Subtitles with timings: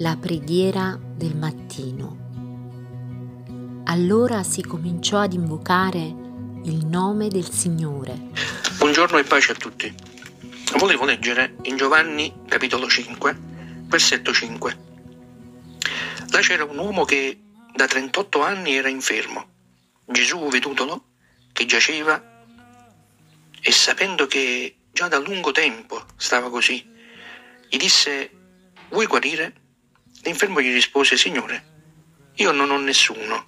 [0.00, 3.82] La preghiera del mattino.
[3.86, 6.14] Allora si cominciò ad invocare
[6.62, 8.30] il nome del Signore.
[8.78, 9.92] Buongiorno e pace a tutti.
[10.78, 13.36] Volevo leggere in Giovanni capitolo 5,
[13.88, 14.78] versetto 5.
[16.30, 17.36] Là c'era un uomo che
[17.74, 19.48] da 38 anni era infermo.
[20.04, 21.06] Gesù, vedutolo,
[21.52, 22.44] che giaceva
[23.60, 26.88] e sapendo che già da lungo tempo stava così,
[27.68, 28.30] gli disse,
[28.90, 29.66] vuoi guarire?
[30.22, 31.76] L'infermo gli rispose, Signore,
[32.34, 33.46] io non ho nessuno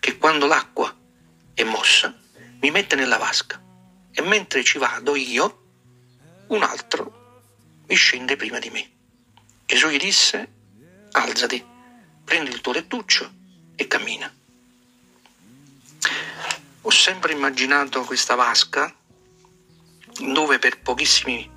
[0.00, 0.94] che quando l'acqua
[1.54, 2.14] è mossa
[2.60, 3.62] mi mette nella vasca
[4.10, 5.64] e mentre ci vado io,
[6.48, 7.44] un altro
[7.86, 8.90] mi scende prima di me.
[9.66, 10.52] Gesù gli disse,
[11.12, 11.64] alzati,
[12.24, 13.30] prendi il tuo lettuccio
[13.74, 14.32] e cammina.
[16.82, 18.94] Ho sempre immaginato questa vasca
[20.18, 21.50] dove per pochissimi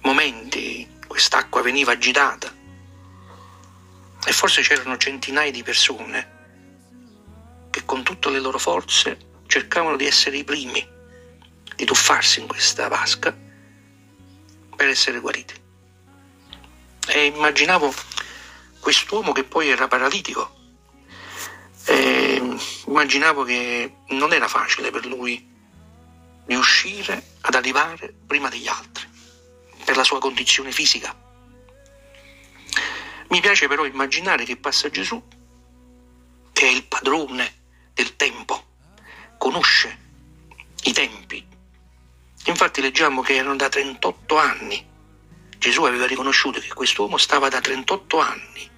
[0.00, 2.55] momenti quest'acqua veniva agitata
[4.26, 6.34] e forse c'erano centinaia di persone
[7.70, 10.84] che con tutte le loro forze cercavano di essere i primi,
[11.76, 13.32] di tuffarsi in questa vasca
[14.74, 15.54] per essere guariti.
[17.06, 17.94] E immaginavo
[18.80, 20.54] quest'uomo che poi era paralitico.
[21.84, 22.42] E
[22.86, 25.54] immaginavo che non era facile per lui
[26.46, 29.08] riuscire ad arrivare prima degli altri,
[29.84, 31.25] per la sua condizione fisica.
[33.28, 35.22] Mi piace però immaginare che passa Gesù,
[36.52, 37.54] che è il padrone
[37.92, 38.64] del tempo,
[39.38, 39.98] conosce
[40.84, 41.46] i tempi.
[42.44, 44.86] Infatti leggiamo che erano da 38 anni.
[45.58, 48.74] Gesù aveva riconosciuto che quest'uomo stava da 38 anni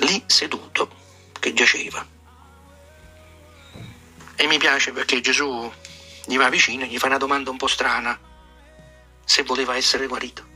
[0.00, 0.88] lì seduto,
[1.38, 2.06] che giaceva.
[4.36, 5.70] E mi piace perché Gesù
[6.26, 8.18] gli va vicino e gli fa una domanda un po' strana,
[9.24, 10.47] se voleva essere guarito.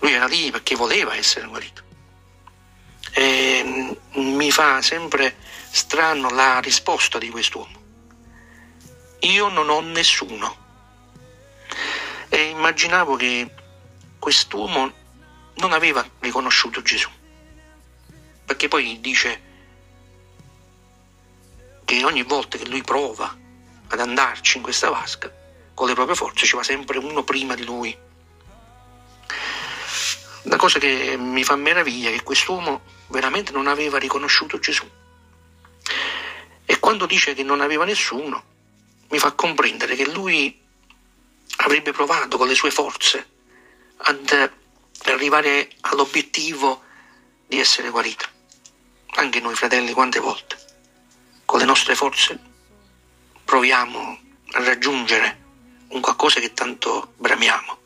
[0.00, 1.82] Lui era lì perché voleva essere guarito.
[3.12, 5.36] E mi fa sempre
[5.70, 7.78] strano la risposta di quest'uomo.
[9.20, 10.56] Io non ho nessuno.
[12.28, 13.50] E immaginavo che
[14.18, 14.92] quest'uomo
[15.56, 17.10] non aveva riconosciuto Gesù
[18.50, 19.40] perché poi dice
[21.84, 23.32] che ogni volta che lui prova
[23.86, 25.32] ad andarci in questa vasca,
[25.72, 27.96] con le proprie forze ci va sempre uno prima di lui.
[30.44, 34.88] La cosa che mi fa meraviglia è che quest'uomo veramente non aveva riconosciuto Gesù.
[36.64, 38.42] E quando dice che non aveva nessuno,
[39.08, 40.58] mi fa comprendere che lui
[41.56, 43.28] avrebbe provato con le sue forze
[43.96, 44.50] ad
[45.04, 46.82] arrivare all'obiettivo
[47.46, 48.38] di essere guarito
[49.20, 50.56] anche noi fratelli quante volte,
[51.44, 52.38] con le nostre forze,
[53.44, 54.18] proviamo
[54.52, 55.38] a raggiungere
[55.88, 57.78] un qualcosa che tanto bramiamo.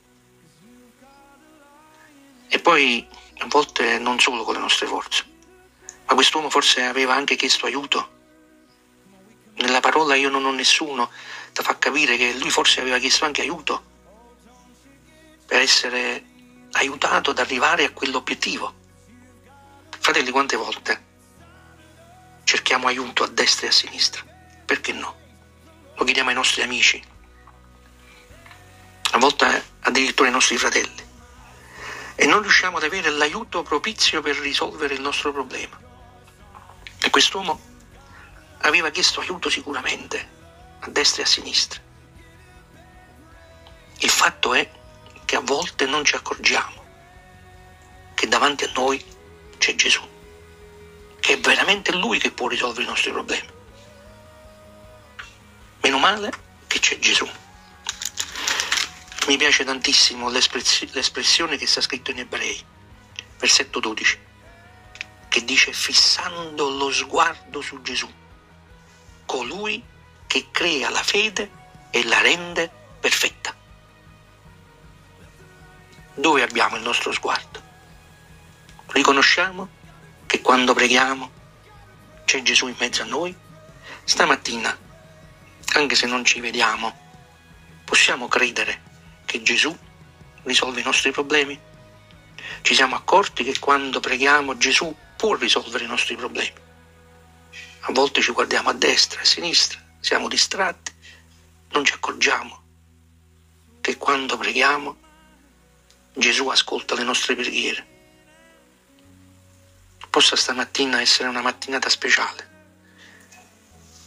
[2.54, 3.04] E poi
[3.38, 5.24] a volte non solo con le nostre forze,
[6.06, 8.10] ma quest'uomo forse aveva anche chiesto aiuto.
[9.54, 11.10] Nella parola io non ho nessuno,
[11.52, 13.82] da fa capire che lui forse aveva chiesto anche aiuto
[15.44, 16.24] per essere
[16.74, 18.72] aiutato ad arrivare a quell'obiettivo.
[19.98, 21.04] Fratelli, quante volte
[22.44, 24.24] cerchiamo aiuto a destra e a sinistra.
[24.64, 25.16] Perché no?
[25.96, 27.02] Lo chiediamo ai nostri amici,
[29.10, 31.03] a volte addirittura ai nostri fratelli.
[32.16, 35.78] E non riusciamo ad avere l'aiuto propizio per risolvere il nostro problema.
[37.00, 37.60] E quest'uomo
[38.58, 40.28] aveva chiesto aiuto sicuramente
[40.80, 41.80] a destra e a sinistra.
[43.98, 44.70] Il fatto è
[45.24, 46.82] che a volte non ci accorgiamo
[48.14, 49.02] che davanti a noi
[49.58, 50.12] c'è Gesù
[51.24, 53.48] che è veramente Lui che può risolvere i nostri problemi.
[55.80, 56.30] Meno male
[56.66, 57.26] che c'è Gesù.
[59.26, 62.62] Mi piace tantissimo l'espressione che sta scritto in Ebrei,
[63.38, 64.18] versetto 12,
[65.30, 68.06] che dice fissando lo sguardo su Gesù,
[69.24, 69.82] colui
[70.26, 71.50] che crea la fede
[71.88, 72.70] e la rende
[73.00, 73.56] perfetta.
[76.12, 77.62] Dove abbiamo il nostro sguardo?
[78.88, 79.68] Riconosciamo
[80.26, 81.30] che quando preghiamo
[82.26, 83.34] c'è Gesù in mezzo a noi?
[84.04, 84.78] Stamattina,
[85.76, 86.94] anche se non ci vediamo,
[87.86, 88.92] possiamo credere
[89.34, 89.76] che Gesù
[90.44, 91.58] risolve i nostri problemi?
[92.62, 96.54] Ci siamo accorti che quando preghiamo Gesù può risolvere i nostri problemi?
[97.80, 100.92] A volte ci guardiamo a destra a sinistra, siamo distratti,
[101.70, 102.62] non ci accorgiamo
[103.80, 104.96] che quando preghiamo
[106.12, 107.92] Gesù ascolta le nostre preghiere
[110.10, 112.50] possa stamattina essere una mattinata speciale,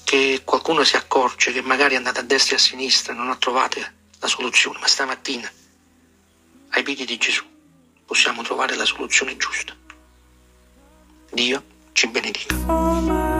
[0.06, 3.30] che qualcuno si accorge che magari è andato a destra e a sinistra e non
[3.30, 5.52] ha trovato la soluzione, ma stamattina
[6.70, 7.44] ai piedi di Gesù
[8.06, 9.76] possiamo trovare la soluzione giusta.
[11.32, 13.37] Dio ci benedica.